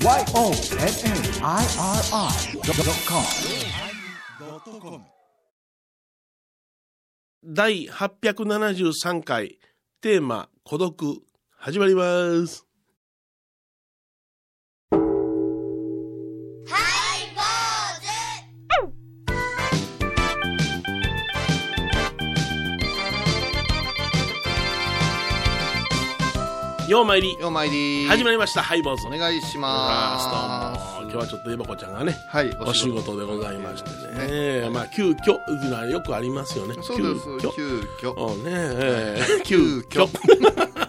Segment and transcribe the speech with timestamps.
[0.00, 0.28] YONNIRI.com
[7.44, 9.58] 第873回
[10.00, 11.20] テーマ「孤独」
[11.58, 12.67] 始まります。
[26.88, 27.36] ようまいり。
[27.38, 28.08] ようまいり。
[28.08, 28.62] 始まりました。
[28.62, 29.06] ハイボーズ。
[29.06, 31.02] お願いします。
[31.02, 33.14] どうも今日はちょっとエバコちゃんがねはいお仕事。
[33.14, 33.90] でございまして
[34.26, 34.62] ね。
[34.62, 34.70] ね。
[34.70, 36.74] まあ急遽っていうのはよくありますよね。
[36.80, 37.24] そうです。
[37.40, 37.54] 急遽。
[38.00, 38.14] 急遽。
[38.14, 39.22] おねえ。
[39.38, 40.08] ー 急遽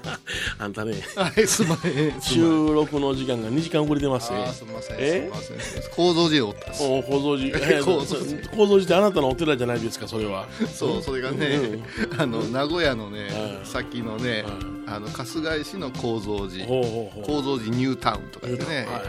[0.60, 0.94] あんたね。
[1.16, 4.40] はいすまへん収録の時間が2時間遅れてますね。
[4.46, 5.58] あーすみませんすえみません。
[5.96, 6.84] 構造寺でおったんです。
[6.84, 10.48] お構造寺 え構造寺構造寺ってあなたのお寺じゃないですかそれは。
[10.74, 11.80] そうそれがね
[12.18, 13.28] あの名古屋のね
[13.62, 13.66] うん。
[13.66, 14.44] 先のね
[14.88, 17.26] あの春日井市の構造寺ほうほうほう。
[17.26, 19.04] 構造寺ニュータウンとか言ってねはいはい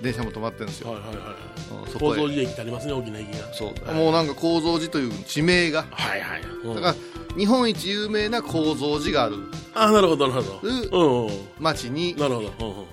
[0.00, 0.92] 電車も止まってるんですよ。
[0.92, 1.92] はいはいはい。
[1.98, 3.52] 構造寺駅ってありますね大きな駅が。
[3.52, 3.94] そう。
[3.94, 5.84] もうなんか構造寺という地名が。
[5.90, 6.42] はいはい。
[6.64, 6.74] うん。
[6.74, 6.94] だから
[7.36, 9.36] 日本一有名な構造寺がある。
[9.74, 11.26] あなるほどなるほど。
[11.26, 12.48] う町になるほど。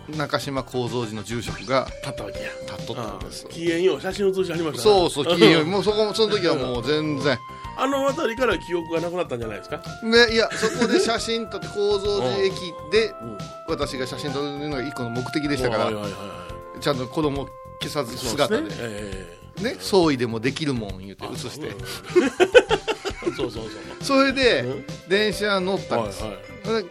[0.08, 0.18] うんうん。
[0.18, 2.50] 中島構造寺の住職が立ったわけや。
[2.78, 3.48] 立っとったんです。
[3.48, 7.38] 機嫌よう写真写してありましたねそうそう、金曜日、 もうそこも、その時はもう全然。
[7.80, 9.82] あの辺りから記憶がなくなったんじゃないですか？
[10.04, 12.54] で、いや、そこで写真撮って、構造寺駅
[12.92, 13.38] で、うん。
[13.68, 16.47] 私が写真撮るのが一個の目的でしたから、はいはいはいはい
[16.80, 17.48] ちゃんと子供を
[17.82, 19.76] 消さず姿で、すね。
[19.80, 21.78] 総意でもできるもん言うてえ写して、うん。
[23.36, 23.72] そうそうそう。
[24.02, 26.24] それでうん、電車乗ったんはいです。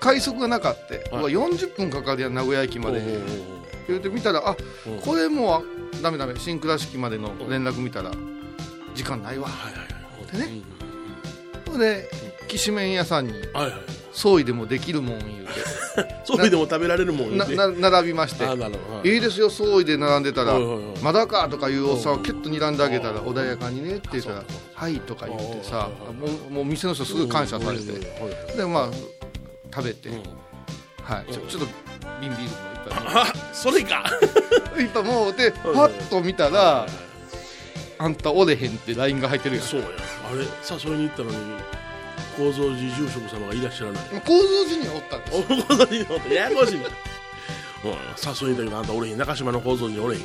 [0.01, 1.33] 快速がなかって、はい。
[1.33, 3.03] うわ40分かかるやん、名古屋駅まで。
[3.89, 5.01] 言うて見たら、あうん。
[5.01, 8.11] これもう、ダメダメ、新倉敷までの連絡見たら、
[8.95, 9.49] 時間ないわ。
[9.49, 9.87] はいはいは
[10.29, 10.33] い。
[10.33, 10.61] でね。
[10.61, 10.77] うん
[11.73, 12.11] それで、
[12.49, 13.73] きしめん屋さんに、はいはい
[14.17, 15.53] 総意でもできるもん言うて。
[16.25, 18.47] そういうでも食べられるもんねなな並びまして。
[18.47, 19.09] あなるほど。
[19.09, 19.19] い。
[19.19, 20.55] いですよ総意で並んでたら。
[20.55, 27.93] はいはいはい「まだか」とかいうおっさんをキュッと睨んであげたらうん穏やかにねって言ったらあそう「はい」とか言ってさうんもうもう店の人すぐ感謝されて。
[28.57, 28.91] でまあ
[29.75, 30.09] 食べて。
[30.09, 30.23] うん。
[31.03, 31.33] はい。
[31.33, 31.69] ちょちょっと
[32.23, 34.05] 瓶ビールもあそれか。
[34.75, 36.87] 一杯一杯もうでパッと見たら
[37.99, 39.65] 「あんたおれへん」って LINE が入ってるやん。
[39.65, 39.87] そうや。
[40.31, 41.37] あれ誘いに行ったのに
[42.37, 44.03] 構造寺住職様がいらっしゃらない。
[44.25, 46.79] 構造寺におったんですお構造寺におってややこしい。
[46.79, 46.87] な
[47.85, 50.23] うん誘いあんたおれへん中島の構造寺におれへん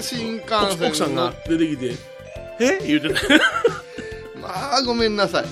[0.00, 1.94] 新幹奥線奥さんが出てきて
[2.60, 2.78] 「え？
[2.86, 3.20] 言うてた。
[4.40, 5.42] まあごめんなさい。
[5.42, 5.48] は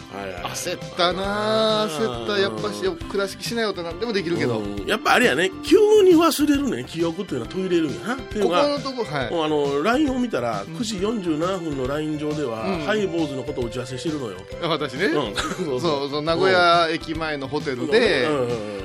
[0.56, 2.38] 焦ったなあ焦った。
[2.38, 4.58] やっぱし倉敷しないよってなんでもできるけど。
[4.58, 4.86] うん。
[4.86, 8.14] やっぱあれやね急に忘れるね記憶っていうのは途切れるんやな。
[8.14, 9.30] っていうここのとこはい。
[9.30, 12.80] もうあの LINE を見たら9時47分の LINE 上では、うん。
[12.80, 15.34] ハイボーズのことを打ち合わせしてるのよ、私ね、うん、
[15.80, 18.26] そうそう名古屋駅前のホテルで、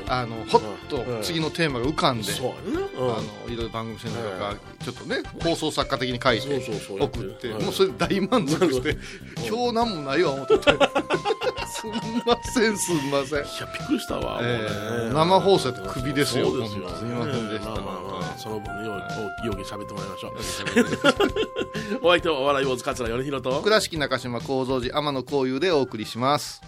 [0.07, 0.61] あのほっ
[0.91, 1.21] とうん。
[1.23, 7.63] 次のテーマが浮かんで、そうやな、あのいろいろ番組してるのとか、ちょっとね放送作家的に書いて送って、うん。
[7.63, 8.97] もうそれで大満足して、
[9.47, 10.71] 今日なんもないわ思ってて。
[11.71, 11.91] すん
[12.27, 16.89] ませんすんません、いやびっくりしたわ、えー生放送やってクビですよそうですよ。
[16.89, 17.69] すみませんでした。
[17.69, 20.33] まあまあまあ本その分ねようよう喋ってもらいましょう。
[22.05, 23.61] お相手はお笑い坊主桂米宏と。
[23.61, 26.61] 倉敷中島幸三寺天野幸雄でお送りします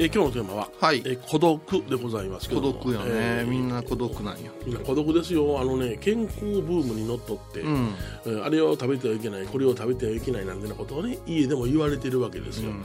[0.00, 0.98] えー今日のテーマは、はい。
[0.98, 1.60] えー孤独
[1.90, 2.72] でございますけ孤ども。
[2.84, 5.60] 独よね、えーみんな孤独なんよみんな孤独ですよ。
[5.60, 7.94] あのね健康ブームにのっとって、うん。
[8.24, 12.82] えーあれを食べてはいけないこれを食べてはいけないなんてなことをね家でも言われてるわけですよ、うん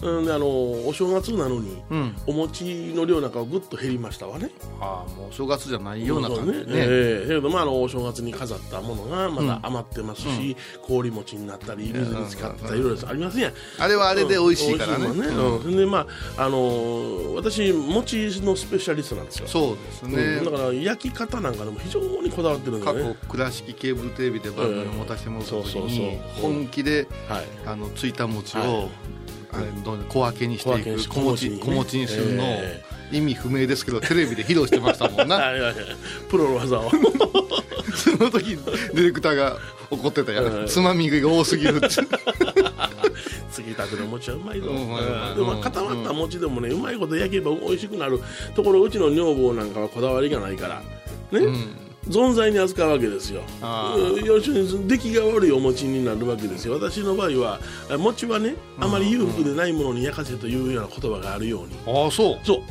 [0.00, 0.46] であの
[0.86, 2.16] お正月なのにうん。
[2.26, 2.64] お餅
[2.94, 4.50] の量なんかはぐっと減りましたわね。
[4.80, 6.64] ああもう正月じゃないような感じでね。
[6.68, 7.28] ええ。
[7.28, 13.52] けどまああのお正月に飾ったものがまだ余ってますし、氷餅になったり水に使ったりいろいろありますやん。
[13.78, 15.16] あれはあれで美味しいからね,、うん。
[15.16, 15.76] 美味しいもんね、うん。
[15.76, 16.06] でま
[16.36, 20.44] ああのー私餅のスペシャリストなんですよ、そうですね、うん。
[20.44, 26.52] だから焼き方なんかでも非常にこだわってるんだ過去倉敷ケーブルテレビで番組を持たせてもらった時そうそうにそう。
[26.52, 27.44] 本気ではい。
[27.66, 28.88] あのついた餅を、
[30.08, 35.52] 小分けにしていく小餅小餅にね小餅にするの、え意味不明ですけどテレビで披露してましたもんな。
[36.28, 36.90] プロの技を。
[36.90, 39.58] その時ディレクターが
[39.90, 40.80] 怒ってたやつ。
[40.80, 41.88] まみが多すぎるって。
[41.88, 48.20] 継ぎたての餅はうまいぞ、でも固まった餅でもねうまいこと焼けば美味しくなる
[48.54, 50.82] ところうちの女房なんかはこだわりがないから。
[51.38, 53.42] ね、うん存在に扱うわけですよ。
[54.24, 56.74] 要するに出来が悪いお餅になるわけですよ。
[56.74, 57.60] 私の場合は
[57.90, 61.76] あ餅はねあまり裕福でないものに焼かせというような言葉があるように。
[61.86, 62.38] ああそう。
[62.44, 62.62] そう。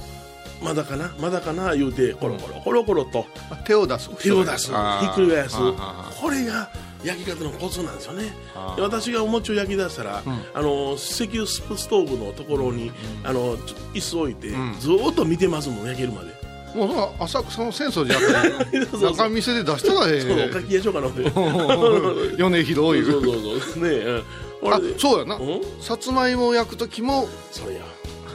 [0.64, 1.14] まだかな？
[1.20, 1.76] まだかな？
[1.76, 3.26] 言うてコロコロコロコロと。
[3.66, 4.10] 手を出す。
[4.24, 4.68] 手を出す。
[4.68, 5.58] ひっくり返す。
[5.58, 6.70] これが
[7.04, 8.34] 焼き方のコツなんですよね。
[8.80, 10.24] 私がお餅を焼き出したら、
[10.54, 12.92] あの石油ストーブのところに、
[13.24, 14.76] あのちょ椅子置いて、ん。
[14.80, 16.34] ずーっと見てますもん焼けるまで
[16.76, 21.22] もう浅草の浅草寺やったり そうそう中見せで出したらえそのおえかきやしようかなって。
[22.38, 23.04] 米広い。
[23.04, 23.84] そうそうそう。
[23.84, 24.24] ねえ
[24.62, 24.74] うん。
[24.74, 25.36] あそうやな。
[25.36, 25.62] うん？
[25.82, 27.82] さつまいもを焼く時もそれや。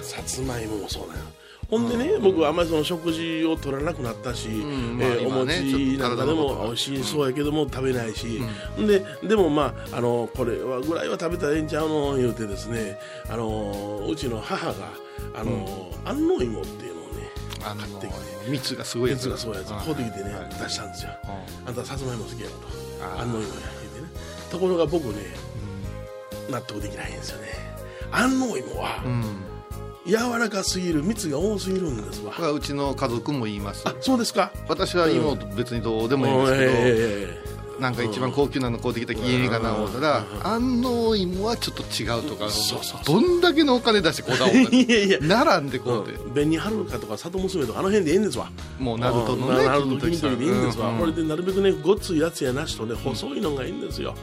[0.02, 1.20] さつまいももそうだよ
[1.68, 4.98] ほんでね、僕はあんまりその食事を取らなくなったし、ん。
[4.98, 8.40] まあえーお餅なんかでも美味しそうやけども食べないし、
[8.76, 12.98] ででもまああのこれはぐらいは食べたらええんちゃうの言うてですね
[13.28, 14.74] あのうちの母が
[15.32, 16.89] あの、安納芋って
[17.64, 19.26] あの買ってきて蜜がすごいやつ。
[19.26, 19.70] 熱がそうやつ。
[19.70, 21.10] はい買うてきてね、はい出したんですよ。
[21.24, 21.68] うん。
[21.68, 22.68] あんたさつまいも好きやろと。
[23.04, 23.22] あー。
[23.22, 23.54] 安納芋や
[23.94, 24.20] 言うてね。
[24.50, 25.14] ところが僕ね
[26.50, 27.48] 納得できないんですよね。
[28.12, 29.24] 安納芋は、うん。
[30.06, 32.32] 柔らかすぎる蜜が多すぎるんですわ。
[32.32, 33.86] これはうちの家族も言います。
[33.86, 34.50] あそうですか。
[34.66, 37.40] 私は妹別にどうでもいいんですけど、え
[37.80, 42.48] なんか一番高級なの買うてきたら家かな思ったら安納芋はちょっと違うとか
[43.04, 46.30] どんだけのお金出してこだわえるいやいや並んでこうて、うん。
[46.32, 48.50] 紅はるかとか里娘とかあの辺でええんですわ。
[48.78, 54.14] もうナルトのねナルト金時でいいんですわ、うんこれでなるべくねごっついやつやなしとね細いのがいいんですよ。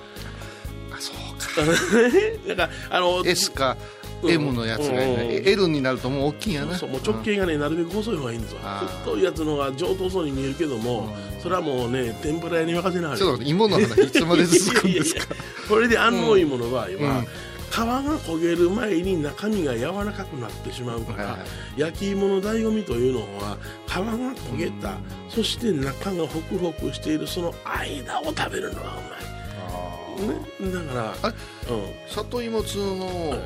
[0.92, 1.71] あそうか。
[2.48, 3.75] だからあの S か
[4.21, 6.75] うん M のやつがいいね、うん L になるともう大きいんやな。
[6.75, 8.83] そうもう直径がねなるべく細い方がいいんですわ。
[9.03, 13.19] 太いやつのが上等そうに見えるけどもそれはもうね天ぷら屋に任せなはれ。
[13.19, 15.36] ちょっと芋の話いつまで続くんですか？
[15.69, 17.28] これで安納芋の場合は、うん。
[17.69, 21.45] 皮が焦げる前に中身が柔らかくなってしまうから、はいは
[21.78, 21.80] い。
[21.81, 23.57] 焼き芋の醍醐味というのは
[23.88, 24.98] 皮が焦げた、
[25.30, 31.30] そして中がホクホクしているその間を食べるのがうまい、ね、だから
[31.75, 31.86] うん。
[32.07, 33.39] 里芋通の、はい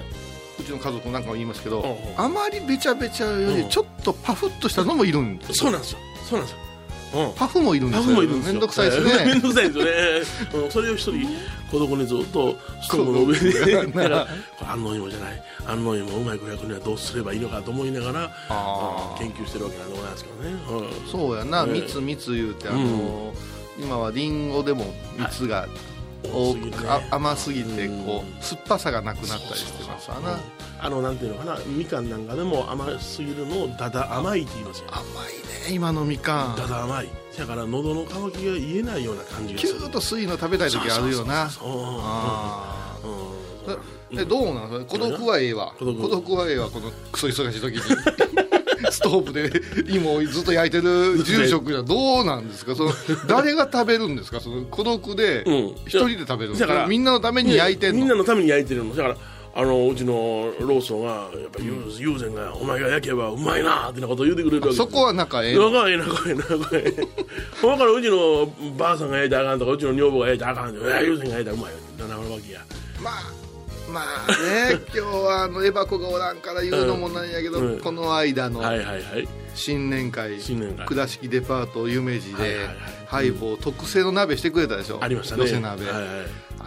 [0.60, 6.00] うちの家族なんかも言いますけど、うんうんあまりべちゃべちゃようんりちょっとパフッとしたのもいるんですそうなんですよ。
[6.30, 6.70] そうなんですよ、うん
[7.36, 8.22] パフもいるんでパすよ。
[8.22, 9.92] めんどくさいです めんねどくさいですよね。
[10.66, 11.28] うん、それを一人、
[11.69, 14.28] 孤独にずっとストーブの上で、 だから、
[14.72, 15.44] 安納芋じゃない。
[15.66, 18.31] 安納芋をうまい子役にはどうすればいいのかと思いながら、
[19.19, 20.56] 研究してるわけなんでございますけどね。
[21.06, 21.12] うん。
[21.12, 21.66] そうやな。
[21.66, 23.34] ね蜜蜜言うてあの、
[23.80, 25.68] 今はリンゴでも蜜が
[27.09, 27.85] 甘すぎて。
[27.85, 30.39] うんこう酸っぱさがなくなったりしてますわな。
[30.79, 34.88] あの、なんていうのかな、みかんなんかでも甘すぎるのをだだ甘いって言いますよ。
[34.91, 35.06] 甘い
[35.69, 36.56] ね今のみかん。
[36.56, 37.09] だだ甘い。
[37.38, 39.73] だから喉の渇きが言えないような感じがする。
[39.73, 41.50] キューッと酸いの食べたい時あるよな。
[41.59, 44.18] あうん。
[44.18, 44.85] ーえどうなん。
[44.85, 45.73] 孤独はええわ。
[45.77, 47.81] 孤独はええわこのクソ忙しい時に
[48.89, 49.51] ストーブで
[49.94, 52.75] 芋をずっと焼いてる住職じゃどうなんですか？
[52.75, 52.92] その
[53.28, 54.39] 誰が食べるんですか？
[54.39, 55.56] その孤独でうん。
[55.86, 58.95] 一人で食べるだからかみんなのために焼いてんみんのなのために焼いてるの。
[58.95, 59.18] だから
[59.54, 60.13] あのうちの
[60.62, 61.66] ローソンがやっぱり
[62.00, 65.69] 友禅がお前が焼けばうまいなってなことを言うてくれるわけそこは仲ええの？
[65.72, 67.07] 仲ええ仲ええ仲ええ。
[67.62, 68.45] ほんからうちの
[68.78, 72.62] ばあさんが焼いたらあかんとかうちの女房が焼いたらあかんっていや友禅が焼いたらうまいよってなるわけや。
[73.04, 73.41] まあ
[73.92, 77.80] まあね 今日はあのエバコがおらんから言うのもなんやけど、うん。
[77.80, 78.62] この間の
[79.56, 80.38] 新年会
[80.86, 82.76] 倉敷デパート夢二ではいはいはい。
[83.08, 85.00] ハイボー特製の鍋してくれたでしょ？
[85.02, 85.44] ありましたね。
[85.44, 86.08] 寄せ鍋、はいはい。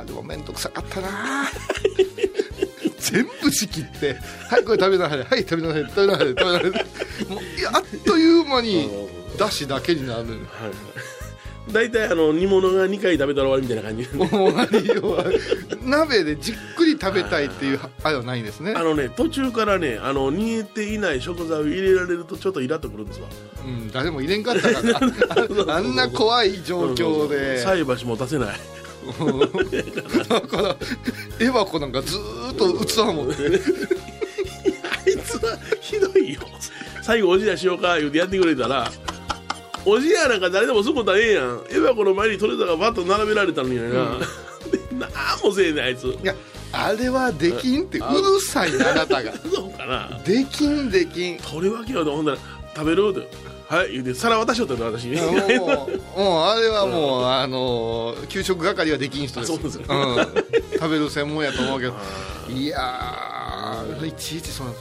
[0.00, 1.48] あでも面倒くさかったな。
[2.98, 4.16] 全部仕切って
[4.50, 5.24] 「はいこれ食べなはれ。
[5.24, 5.82] はい食べなはれ。
[5.84, 6.28] 食べなはれ。
[6.30, 6.80] 食べなはれ」もう
[7.72, 8.90] あっという間に
[9.38, 10.40] だしだけになるはいはい
[11.72, 14.08] 大体あの煮物が2回食べたら終わりみたいな感じ。
[14.34, 15.24] もう内容は
[15.82, 18.74] 鍋でじっくり食べたいっていうあれはないんですね。
[18.76, 23.28] あのね途中からねあの煮えていない食材を入れられるとちょっとイラっとくるんですわ。
[23.66, 27.58] うん、誰も入れんかったからあ あんな怖い状況で。
[27.62, 28.60] 菜箸も出せない。
[30.28, 30.76] だから
[31.40, 33.34] エバコなんかずーっと器持って。
[34.84, 36.40] あいつはひどいよ。
[37.02, 38.90] 最後おじやしようか言うてやってくれたら
[39.86, 41.44] おじやなんか誰でもすぐことはええやん。
[41.44, 43.92] エヴァこの前に取れたがバッと並べられたのにやな、で
[44.98, 45.10] なん
[45.44, 46.06] もせえねんあいつ。
[46.06, 46.34] いや
[46.72, 47.98] あれはできんって。
[47.98, 49.32] うるさいなあなたが。
[49.52, 50.20] そうかな。
[50.24, 51.38] できんできん。
[51.38, 52.38] 取り分けようとほんだら
[52.74, 53.28] 食べるって
[53.68, 53.92] はい。
[53.92, 55.16] 言うて皿渡しよったの私に。
[55.20, 59.84] もうもうあれはもう、あの給食係はできん人ですあそうですよ。
[59.88, 60.16] うん、
[60.72, 61.94] 食べる専門やと思うけど。
[62.50, 64.72] いやーいちいちそんな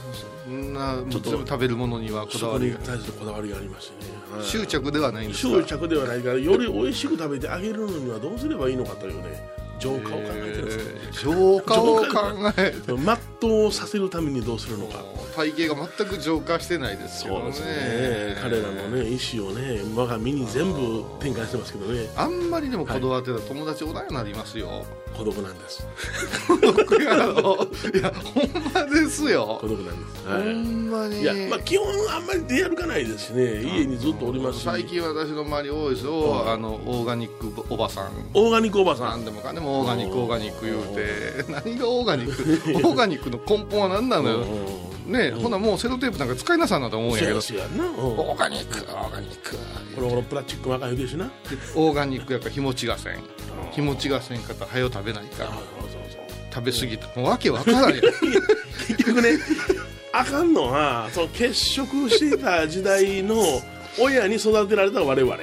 [0.44, 2.76] そんなもう全部食べるものにはこだわりが。
[2.78, 4.46] 対するこだわりがありましてね、はい。
[4.46, 5.56] 執着ではないんですか？
[5.60, 12.92] 執着ではないからより美味しく食べてあげるのにはどうすればいいのかというね浄化を考えてるんですよ、えー浄化を考えて
[13.40, 15.04] 全うさせるためにどうするのか。
[15.36, 17.52] 体型が全く浄化してないですけどね。
[17.52, 18.36] そうですね。
[18.42, 22.08] 彼らのね意思をね我が身に全部展開してますけどね。
[22.16, 24.84] あんまりでもこだわってたら友達おらんようになりますよ、
[25.16, 25.86] 孤独なんです。
[26.48, 27.66] 僕やろ。
[27.94, 29.58] いやほんまですよ。
[29.60, 31.18] 孤独なんです、ほはんまに。
[31.18, 33.62] い、いやまあ基本あんまり出歩かないですしね。
[33.62, 34.64] 家にずっとおりますし。
[34.64, 36.54] 最近私の周り多いですよ、はい。
[36.54, 38.10] あのオーガニックおばさん。
[38.34, 41.44] オーガニックおばさなんんでもかんでもオーガニックオーガニック言うて。
[41.52, 42.70] 何がオーガニック？
[42.88, 44.44] オーガニックの根本は何なのよ？
[45.06, 47.36] うんね、ほなもうセロテープなんか使いなさんなと思うんやけど。
[47.36, 49.56] オーガニックオーガニック。
[49.94, 51.30] これこのプラスチックもあかん言うてるしな。
[51.74, 53.18] オーガニックやから日持ちがせん。
[53.72, 55.50] 日持ちがせんかったら早う食べないから。
[56.52, 58.00] 食べ過ぎたもうわけわからんやん。
[58.00, 59.38] 結局ね
[60.12, 63.42] あかんのはその欠食していた時代の
[64.00, 65.36] 親に育てられた我々。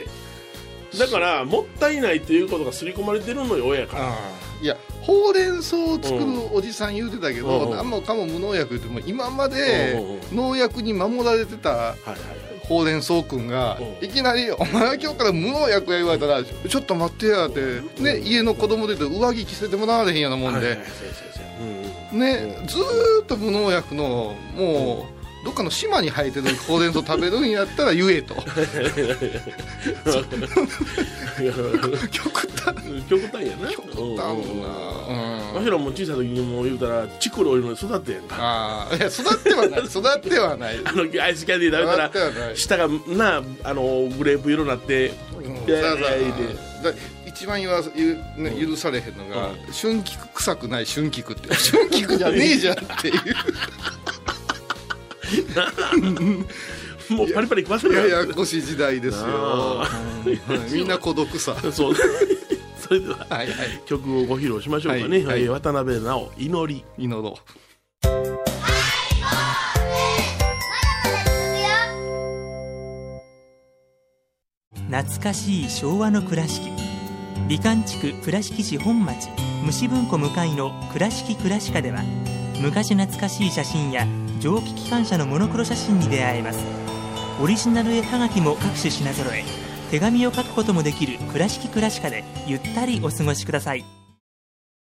[1.00, 4.18] だからもったいないっていうことが刷り込まれてるのよ親から
[4.62, 9.94] いやほうれん草を作るおじさん言うてたけど、うん何もかも無農薬言っても今まで
[10.32, 11.96] うん農薬に守られてた
[12.64, 14.06] ほうれん草くんがうん。
[14.06, 20.78] いきなり「お前は今日から無農薬や」言われたら「ちょっと待ってや」って、ね、家の子供で言うと上着着せてもらわれへんやなもんで。
[22.12, 28.36] ね、ずーっと無農薬のもうどっかの島に生えてるほうれん草食べるんやったら言えと。
[32.12, 32.76] 極端。
[33.10, 33.70] 極端やな。
[33.70, 34.24] 極端うんな。
[34.26, 34.42] うん。
[34.46, 38.36] うんわしらも小さい時にもう言うたらチクロいうので育ってんか。
[38.40, 39.86] ああいや育ってはない。
[39.86, 40.80] 育ってはない。
[40.86, 41.98] あのアイスキャンディー食べた
[42.50, 45.56] ら舌がなあのグレープ色になってうん。
[45.68, 46.94] いやいやいや
[47.26, 51.52] 一番言わゆ、ね、許されへんのが、春菊臭くない春菊って。
[51.54, 53.16] 春菊じゃねえじゃんっていう
[57.10, 59.24] もうパリパリ食わせるややこしい時代ですよ。
[59.84, 59.90] あ
[60.26, 60.30] う
[60.70, 61.56] んみんな孤独さ。
[61.72, 61.96] そう。
[62.80, 63.82] それでははいはい。
[63.86, 65.48] 曲をご披露しましょうかね、はいはい。
[65.48, 66.86] はい渡辺直祈り。
[66.98, 67.38] 祈ろ
[74.90, 76.70] 懐かしい昭和の倉敷。
[77.48, 79.30] 美観地区倉敷市本町。
[79.64, 82.02] 虫文庫向かいの「倉敷倉歯科」では
[82.60, 84.08] 昔懐かしい写真や
[84.42, 86.66] 蒸気機関車のモノクロ写真に出会えます。
[87.40, 89.44] オリジナル絵はがきも各種品揃え
[89.92, 93.86] 手紙を書くこともできる「倉敷倉歯科」でゆったりお過ごしください。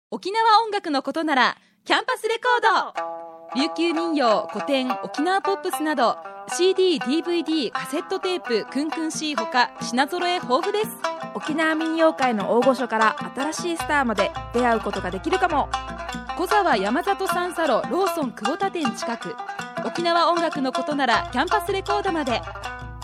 [0.10, 3.60] 沖縄音楽のことならキャンパスレコード。
[3.62, 6.16] 琉球民謡古典沖縄ポップスなど
[6.48, 10.92] CDDVD カセットテープクンクン C ほか品揃え豊富です。
[11.36, 15.70] 沖縄民謡界の大御所から新しいスターまで出会うことができるかも
[16.42, 19.36] 小沢山里三佐路ローソン久保田店近く。
[19.86, 22.42] 沖縄音楽のことならキャンパスレコードまで。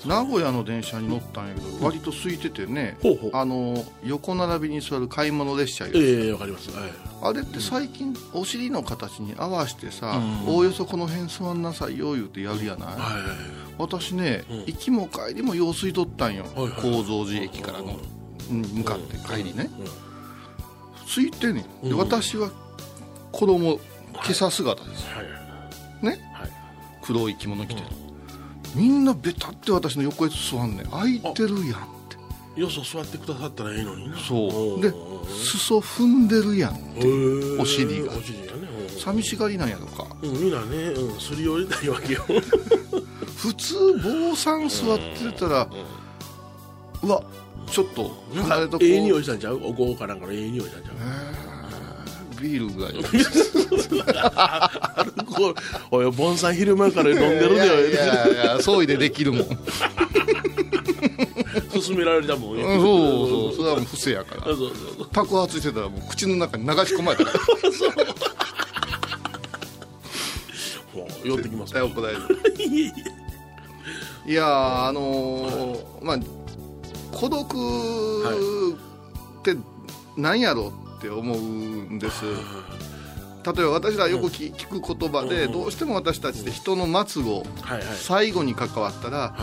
[0.07, 3.31] 名古屋の電車に乗ったんやけど割と空いててねほうほう。
[3.33, 6.91] あの横並びに座る買い物列車よええわかります、はい、
[7.23, 10.55] あれって最近お尻の形に合わせてさ、うん。
[10.55, 14.59] おおよそこの辺座んなさいよ言うてやるやない、はい私ね、うん。
[14.67, 17.99] 行きも帰りも用水取ったんよ、はいはい構造寺駅からの、
[18.51, 18.63] うん。
[18.63, 19.87] 向かって帰りね、うん。
[21.07, 21.97] 空いてんねん。
[21.97, 22.51] 私は
[23.33, 23.81] 子供
[24.13, 26.07] 今朝姿ですはい。
[26.07, 26.21] ね？
[26.35, 26.51] はい。
[27.03, 27.87] 黒い着物着てる、
[28.75, 30.87] みんなベタって私の横へ座んねん。
[30.87, 31.61] 空いてるやんっ
[32.55, 32.61] て。
[32.61, 34.17] よそ座ってくださったらいいのにな。
[34.19, 34.81] そう。
[34.81, 34.93] でん
[35.45, 37.61] 裾踏んでるやんへー。
[37.61, 38.13] お尻が。
[38.13, 38.69] お尻がね。
[38.79, 40.07] うん寂しがりなんやろか。
[40.23, 42.25] うんみんなね、うん、すり寄りたいわけよ。
[43.37, 45.69] 普通坊さん座ってたら、
[47.03, 47.23] うわ
[47.67, 48.77] ちょっとなん離れとこ？
[48.77, 49.61] うかええ匂いしたんちゃう？
[49.63, 50.95] お香かなんかのええ匂いしたんちゃう？
[52.45, 52.95] ビールぐらい
[54.37, 55.57] アルコール
[55.91, 57.55] おいボンさん昼間から飲んでるでよ。
[57.55, 59.41] いやいやいやそういでできるもん。
[59.41, 59.49] うん
[61.75, 62.57] 勧められたもん。
[62.57, 62.67] そう
[63.29, 64.45] そうそれはもう不正やから。
[64.45, 65.09] そうそうそう。
[65.13, 67.33] 爆発してたらもう口の中に流し込まれた。
[67.33, 67.39] ら
[70.95, 71.29] もう。
[71.29, 72.21] 寄ってきます絶対怒られる。
[74.27, 76.19] いやーあのーまあ
[77.13, 77.45] 孤独
[79.39, 79.57] って
[80.17, 82.25] 何やろって思うんです。
[82.25, 87.83] 例えば私らよく聞聞く言葉でうんどうしても私たちって人の末語はいはい。
[87.97, 89.35] 最後に関わったらは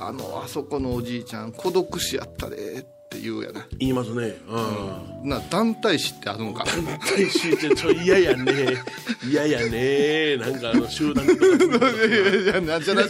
[0.00, 4.36] あのあそこのおじいちゃん孤独死やったでって言うやな、い言いますね。
[4.48, 5.28] うん。
[5.28, 6.64] な団体死ってあるんか。
[6.64, 8.76] 大使ってちょ嫌やね。
[9.28, 10.36] 嫌やね。
[10.36, 11.44] なんかあの集団とか。
[12.06, 13.08] いやいやじゃなし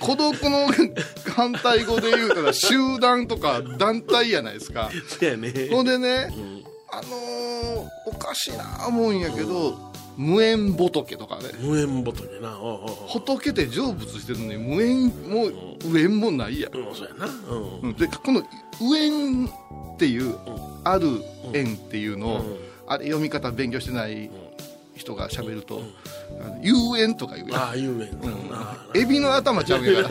[0.00, 0.66] 孤独の
[1.36, 4.90] 反対語で言うたら集団とか団体やないですか。
[5.06, 5.68] そうやね。
[5.70, 6.30] ほんでね、
[6.98, 9.78] あのーおかしいな思うんやけど、
[10.16, 11.44] 無縁仏とかね。
[11.60, 12.58] 無縁仏な。
[12.60, 13.08] おうおうおう。
[13.08, 15.50] 仏って成仏してるのに無縁も
[15.84, 17.26] 無縁もないやん、うんそうやな。
[17.26, 17.54] う
[17.86, 17.90] ん。
[17.90, 17.94] うん。
[17.94, 18.42] でこの
[18.80, 20.36] 「無縁」っていう
[20.84, 21.08] 「ある
[21.52, 22.56] 縁」っていうのを、うん。
[22.86, 24.30] あれ読み方勉強してない
[24.94, 25.82] 人がしゃべると
[26.40, 27.60] 「あの遊園」とか言うやん。
[27.62, 28.12] ああ有名な
[28.52, 30.02] あエビの頭ちゃうんや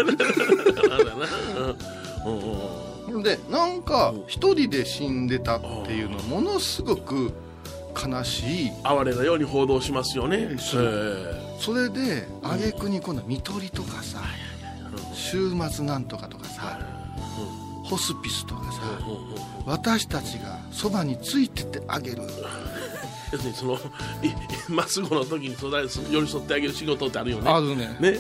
[2.25, 2.92] うんうん
[3.23, 7.33] でなんか一人で死んでたっていうのはものすごく
[7.93, 8.71] 悲しい。
[8.83, 10.49] 哀れなように報道しますよね。
[10.49, 10.57] え
[11.59, 14.21] それで挙句に今度は看取りとかさ
[15.13, 16.79] 週末なんとかとかさ
[17.83, 18.79] ホスピスとかさ
[19.65, 22.23] 私たちがそばについてってあげる。
[23.31, 23.79] 要するにそのい
[24.69, 25.55] まっすぐの時に
[26.11, 27.49] 寄り添ってあげる仕事ってあるよね。
[27.49, 27.97] あるね。
[27.99, 28.19] ね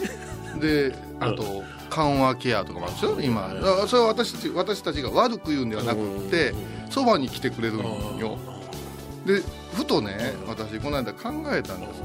[0.59, 3.49] であと緩和ケアとかもあるでしょ今。
[3.87, 6.53] それは私たち私たちが悪く言うんではなくって
[6.89, 8.37] そばに来てくれるんよ。
[9.25, 9.41] で
[9.73, 12.01] ふとね私この間考えたんです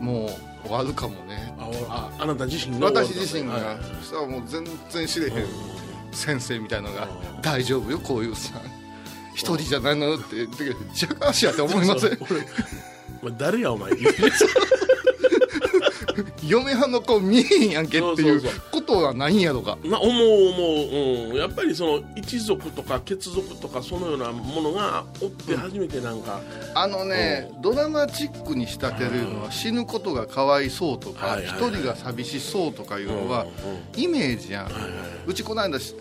[0.00, 0.26] も
[0.64, 3.60] う終わるかもねあああなた自身が私自身はい。
[3.62, 5.32] がそしたらもう全然知れへん
[6.12, 7.08] 先生みたいのが
[7.42, 8.60] 「大丈夫よこういうさ
[9.34, 12.18] 一人じゃないの?」って言ってけど「じゃかしや」って思いません？
[13.36, 13.90] 誰やお前
[16.46, 19.78] 嫁はんの子見えへんやんけっていうことはないんやろか。
[19.84, 26.40] な思う思う、うん、やっぱりその一族とか血族とかそのようなものがおって初めてなんか、
[26.74, 33.46] あのねドラマチックに仕立てるのは死ぬことがかわいそうとか一人が寂しそうとかいうのは
[33.96, 34.70] うんイメージやん。
[35.26, 35.94] うちこの間し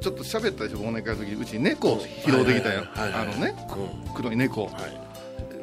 [0.00, 2.46] ちょっと喋ったでしょ忘年会の時うち猫を拾う。
[2.46, 2.90] てきたやん。
[2.96, 5.09] あのねう黒い猫はい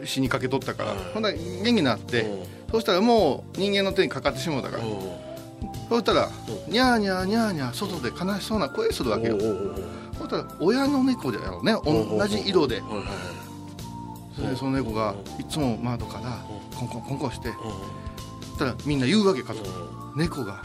[0.05, 2.45] 死にかけとったからはいほんなら元気になってうん。
[2.71, 4.91] そしたらもう人間の手にかかってしもうたからうん。
[5.89, 6.31] そしたらう
[6.71, 9.35] ニャーニャーニャーニャー外で悲しそうな声するわけよ。
[9.35, 12.81] おうしたら親の猫だよね同じ色で。
[14.35, 16.45] それでその猫がいつも窓から
[16.77, 17.53] コンコンコンコンしてう
[18.41, 19.67] そしたらみんな言うわけ家族
[20.15, 20.61] 猫が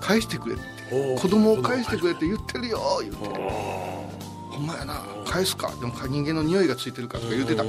[0.00, 0.78] 返してくれって。
[0.90, 5.68] 子供を返してくれって言ってるよ言ってほんまやな返すか。
[5.80, 7.64] でも人間の匂いがついてるかとか言ってた。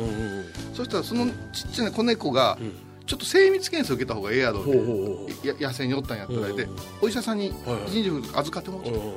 [0.74, 2.72] そしたらそのちっちゃな子猫がん。
[3.06, 7.84] ちょっと精密検査受けた方がええやろってほうほうほうや野生におったんやったらでうんお医者さんにはいはい。
[7.88, 9.14] 一日分預かってもらってうん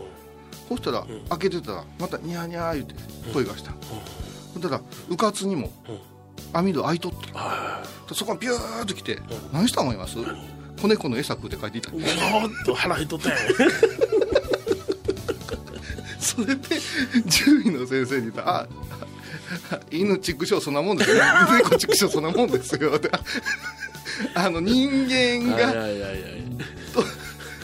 [0.70, 2.94] そしたら開けてたらまたニャーニャー言って
[3.34, 3.72] 声がした。
[4.54, 5.70] そしたらうかつにも
[6.54, 7.38] 網戸開いとった。
[7.38, 9.18] はそこがビューッと来て
[9.52, 10.16] 何した思います？
[10.80, 12.06] 子猫の餌食うって書いていたいちょ
[12.46, 13.38] っと腹減っとったやん
[16.22, 16.80] それで
[17.28, 18.42] 獣医の先生に言った。
[18.42, 18.68] ら「あ
[19.90, 21.16] 犬畜生そんなもんですよ
[21.58, 23.10] 猫畜生そんなもんですよ」っ て
[24.34, 26.42] あの人間がはいはいはいはい。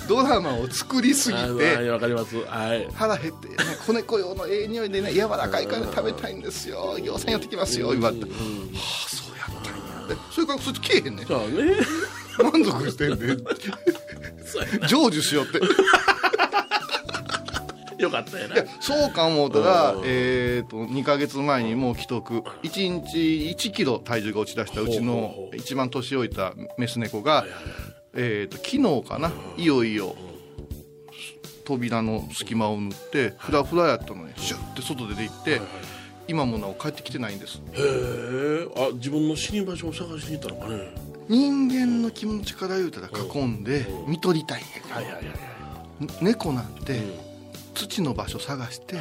[0.08, 3.54] ドラマを作りすぎはいて腹減って、ね、
[3.86, 6.98] 子猫用のええ匂いでね柔らかいから食べたいんですよ。
[6.98, 8.28] 行船寄ってきますよ言われて、は
[8.74, 10.08] あそうやったんや。
[10.08, 11.26] でそれからそっちけえへんねん。
[11.28, 13.36] 満足してんで。
[14.88, 15.60] 成就しようって
[18.02, 18.54] よかったやな。
[18.54, 22.42] いやそうか思うたらうん、えー、と2か月前にもう既得。
[22.62, 27.44] 1日1キロ体重が落ち出したうちの一番年老いたメス猫が、
[28.14, 30.14] えー、と昨日かないよいよ
[31.64, 35.60] 扉の隙間を縫ってフラフラやったのにシュッて外出て行って
[36.26, 37.60] 今もなお帰ってきてないんです。
[37.72, 40.94] へえあ自分の死に場所を探しに行ったのかね。
[41.28, 43.64] 人間の気持ちから言うたら囲ん。
[43.64, 44.94] で見とりたいんやけど。
[44.94, 45.38] はいはいはいはい。
[46.22, 47.27] 猫なんて
[47.78, 48.96] 土の場所探して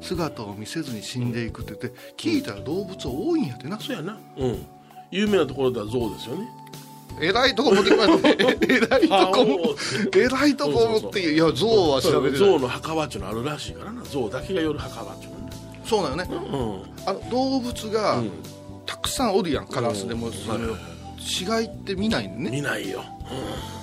[0.00, 4.18] 姿を見せずに死んでいくって言って聞いたら動物多いんやってなそうやな。
[4.36, 4.66] うん。
[5.10, 6.48] 有名なところでは象ですよね。
[7.20, 8.58] えらいとこ持ってきましたね。
[8.68, 9.76] えらいとこ
[10.16, 14.02] えらいとこ持っていや象は調べて象の墓場っていうのあるらしいからな。
[14.02, 15.50] 象だけが寄る墓場っていうのね。
[15.84, 16.28] そうなのね。
[16.30, 17.08] うん。
[17.08, 18.30] あの動物がうん。
[18.86, 20.32] たくさんおるやんカラスでもうん。
[20.32, 20.58] それ
[21.18, 22.50] 死骸って見ないのね。
[22.50, 23.04] 見ないよ。
[23.30, 23.77] うん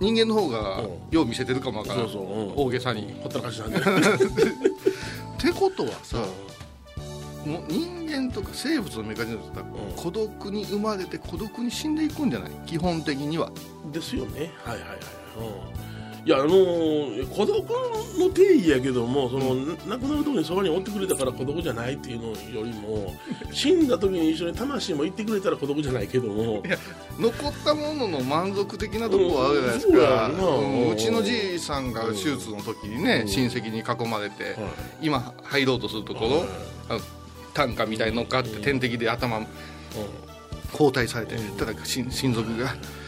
[0.00, 2.08] 人間の方がうんよう見せてるかもわからん。
[2.08, 2.52] そうそううん。
[2.56, 3.14] 大げさに。
[3.22, 3.78] ほったらかしなんで。
[3.80, 3.82] っ
[5.38, 6.18] てことはさ
[7.46, 9.60] うもう人間とか生物のメカニズムって
[9.96, 12.50] 孤独に生まれて孤独に死んでいくんじゃない？
[12.66, 13.50] 基本的には。
[13.86, 14.50] んですよね。
[14.64, 14.98] はいはいはい。
[15.38, 15.89] うん
[16.24, 17.58] いやあのー孤独
[18.18, 19.54] の定義やけどもその、
[19.88, 23.14] 亡くなる時にそばにおってくれたから孤独じゃないっていうのよりも
[23.52, 26.62] 死んだ時に一緒に魂も行ってくれたら孤独じゃないけども
[27.18, 33.28] 残ったものの満足的なとこはあるじゃないですか、うんうちのじいさんが手術の時にね、うん。
[33.28, 34.54] 親戚に囲まれて、はい。
[35.02, 37.02] 今入ろうとするところ、はい。
[37.54, 39.40] 担架みたいに乗っかって点滴で頭
[40.72, 42.74] 交代されて、ただ親親族が「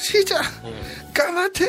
[0.00, 0.42] じいちゃん
[1.12, 1.64] 頑張って!」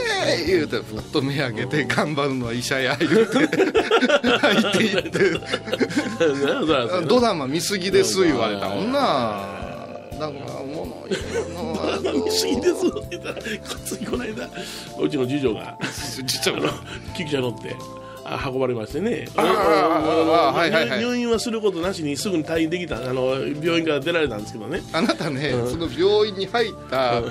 [0.47, 5.19] 言うてふっと目開けて「頑張るのは医者や」言うて入っていって
[7.07, 8.69] 「ドラマ見すぎです」言われた。
[8.69, 9.55] もんな
[10.19, 13.29] なんか物言うの見すぎですって言った。
[13.29, 13.41] らこ
[13.85, 14.49] ついこの間。
[14.99, 15.77] うちの次女が。
[16.25, 16.59] 実は
[17.15, 17.75] 救急車乗って。
[17.75, 18.06] あ
[18.45, 19.27] 運ばれましてね。
[19.35, 24.81] 入院はすることなしにすぐに退院できたあの病院から出られたんですけどね。
[24.93, 25.69] あなたね、うん。
[25.69, 27.23] その病院に入った、あ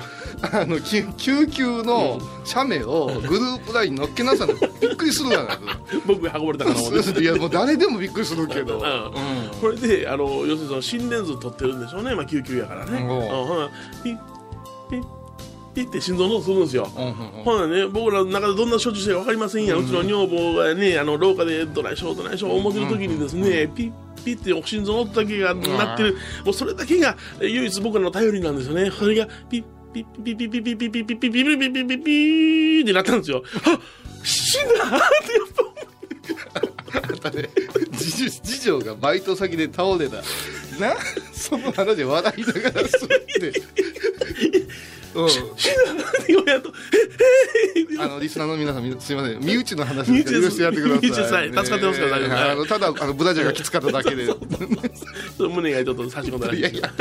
[0.65, 5.59] の救救急の写メをグループラインに載っけなさいのびっくりするがな
[6.05, 9.59] 僕が運ばれたかな思っていやもう誰でもびっくりするけど、うん。
[9.61, 12.99] これであの要するにその心電図取ってるんでしょうね、まあ、救急やからね、
[14.03, 14.17] ピッ
[14.89, 15.16] ピッ
[15.77, 17.15] ピッって心臓の音するんですよ、うんうんうん。
[17.43, 23.91] ほなね僕らの中でどんな処置してるか分かりませんやん、うちの女房がねあの廊下でどないしょうどないしょう思ってる時にですね、ピッ
[24.25, 28.89] ピッって心臓の音だけが鳴ってる、もうそれだけがえ唯一僕らの頼りなんですよね。
[28.89, 29.63] それがピッ
[29.93, 33.79] ピッピッピッピッピッピッピッピッピッピッピッピッピッピッピッってなったんですよあ
[34.23, 35.33] 死んだって
[36.93, 37.49] やっぱあね
[37.97, 40.17] 次次女がバイト先で倒れた
[40.79, 40.95] な
[41.33, 43.53] その話で笑いながらすって、
[45.17, 45.29] うん、
[46.61, 49.39] とええあのリスナーの皆さんみすいません。
[49.39, 51.01] 身内の話身内です許してやってください。
[51.01, 52.35] 身内ですはい助かってますから大丈夫ね。
[52.35, 54.27] あのただあのブラジャーがきつかっただけで。
[55.39, 56.53] 胸がちょっと差し込んだら。
[56.53, 56.93] しいいやいや。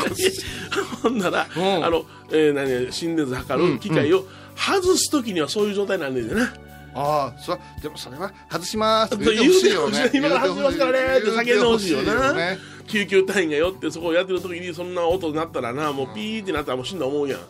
[1.02, 1.84] ほんなら、うん。
[1.84, 4.24] あの、えー、何心電図測る機械を
[4.56, 6.54] 外す時にはそういう状態なんでねんな、
[6.94, 9.16] ああそれでもそれは外します。
[9.18, 10.10] 言うてほしいよね。
[10.14, 11.18] 今から外しますからね。
[11.18, 12.34] って叫んでほしいよな。
[12.86, 17.40] 救急隊員が寄ってそこをやってる時にそんな音になったらなもうピーってなったらもう死んだ思うやん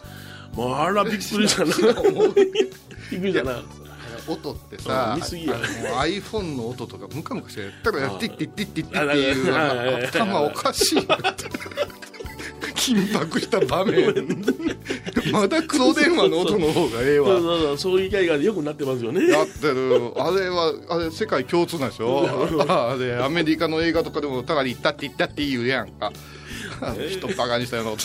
[0.59, 1.73] あら びっくりしたな。
[3.11, 3.63] びっくりしたな
[4.29, 5.55] 音ってさ、うん見すぎや。
[5.55, 5.65] あの
[6.03, 11.45] iPhone の音とかムカムカしてやったらうんティッティッティッティッティっていう頭おかしいなって
[12.75, 14.15] 緊迫した場面
[15.33, 22.27] まだ黒電話の音の方がええわそうそうそうそういう機会がよくなってますよねやってるあれはあれ世界共通なんでしょ
[22.69, 26.13] あれアメリカの映画とかでもただに行ったって言ったって言うやんか
[27.11, 28.05] 人バカにしたような音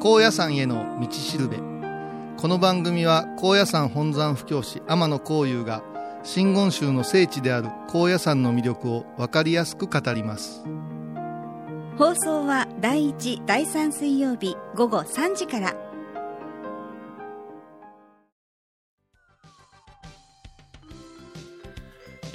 [0.00, 1.56] 高野山への道しるべ。
[2.36, 5.82] この番組は高野山本山布教師天野幸雄が
[6.22, 10.62] 真言宗の聖地である高野山の魅力を分かりやすく語ります。
[11.96, 15.74] 放送は第1第3水曜日午後3時から。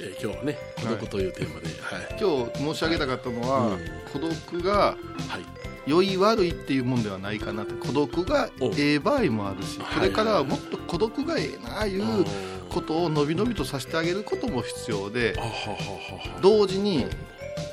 [0.00, 3.78] えー今日はね孤独というテーマではい、今日申し上げたかったのは、うん。
[4.12, 4.96] 孤独がは
[5.38, 9.94] い良い悪いっていうもんではないかなと孤独がええ場合もあるしはい。
[9.94, 12.02] これからはもっと孤独がええなあいう
[12.70, 15.34] ことをのびのびとさせてあげることも必要で
[16.40, 17.06] 同時に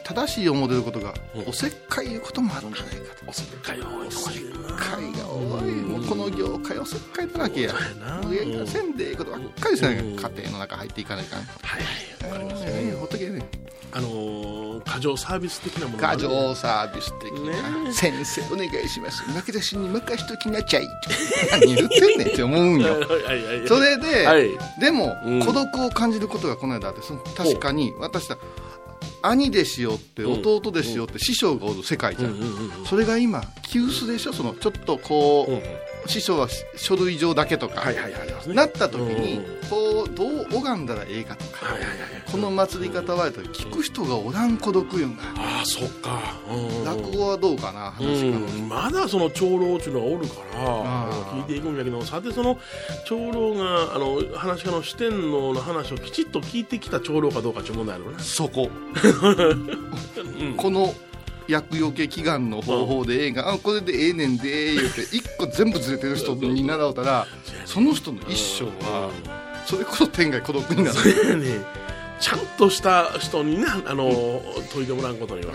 [0.03, 1.49] 正しい思ってることがうん。
[1.49, 3.29] おせっかいいうこともあるんじゃないかと。
[3.29, 4.09] おせっかいが多い
[6.11, 7.73] この業界おせっかいだらけや。
[8.67, 10.15] せんでええことばっかりせなうん。
[10.17, 11.39] 家庭の中入っていかないかん。
[11.39, 11.45] は
[11.79, 13.49] いはいわかりますよええねほっとけね。
[13.93, 19.23] あのー過剰サービス的なもの過剰サービス的な、ね先生お願いします。
[19.23, 20.87] 負け出しに任しときなちゃい
[21.51, 22.97] 何言ってんねんって思うんよ。
[23.67, 24.49] それで、はい。
[24.81, 25.39] でも、うん。
[25.39, 28.37] 孤独を感じることがこの間あってその確かに私だ
[29.21, 32.35] 兄弟子よって弟弟子よって師匠がおる世界じゃん、
[32.85, 34.33] それが今急須でしょ？
[34.33, 35.63] そのちょっとこう、うんうん。
[36.07, 41.97] 師匠は書類上だけとか、はいはいはいなった時に、こうどう拝んだらええかとか、はいはいはい
[42.31, 46.39] この祭り方は聞く人がおらん孤独よな、ああそっか。
[46.49, 52.57] うん落語はどうかな話が、うん、まだその長老っていうのがおるから聞いていくんだけどさてその
[53.05, 58.69] 長老があの話し家の四天王の話をきちっと聞いてきた長老かどうかっていう問題あるな、そこ。
[58.71, 59.10] うん、
[60.57, 60.93] この
[61.47, 67.27] 厄除け祈願の方法でええが、あこれでええねんで言うて一個全部ずれてる人に習うたら
[67.65, 69.11] その人の一生は
[69.65, 70.97] それこそ天外孤独になる。
[70.97, 71.81] そね。
[72.19, 75.53] ちゃんとした人になあの、解いてもらうことには、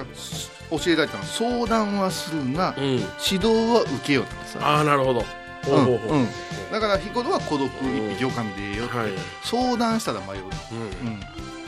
[0.70, 4.58] 教えられたのは相談はするな、うん、指導は受けようってさ。
[4.60, 5.20] ああなるほど。
[5.62, 6.20] ほうほうほう、うん。
[6.20, 6.28] うん
[6.70, 9.10] だから日頃は孤独一匹狼でええよって、はい、
[9.44, 10.42] 相談したら迷う、
[10.72, 11.08] うん。
[11.08, 11.20] うん。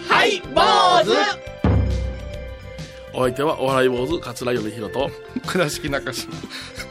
[0.09, 0.61] はい坊
[1.05, 1.58] 主
[3.18, 5.11] お相手はお笑い坊主桂米宏と。
[5.44, 6.33] 倉敷中島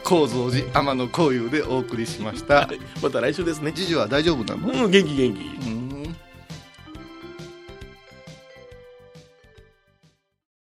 [0.04, 2.68] 高蔵寺天野幸雄でお送りしました。
[3.02, 3.72] また来週ですね。
[3.72, 4.84] 次女は大丈夫なの？
[4.84, 5.40] うん元気元気。
[5.40, 6.14] うん。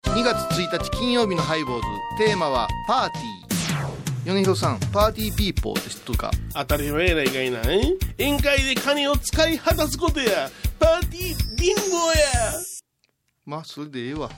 [0.05, 1.83] 2月1日金曜日のハイボーズ。
[2.25, 4.33] テーマはパーティー。
[4.33, 6.31] 米広さんパーティーピーポーって知っとるか？
[6.53, 10.49] 当たり前やないかいな宴会で金を使い果たすことや。
[10.79, 11.81] パーティービンゴ
[12.13, 12.15] や。
[13.45, 14.29] まあそれでええわ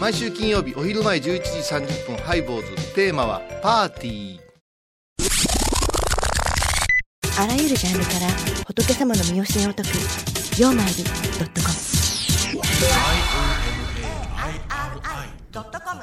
[0.00, 2.94] 毎週金曜日お昼前11時30分ハイボーズ。
[2.94, 4.38] テーマはパーティー。
[7.40, 8.28] あらゆるジャンルから
[8.66, 9.88] 仏様の見教えを解く
[10.60, 11.74] 「曜マイルドットコム」
[15.52, 16.02] 「IOMAI.com」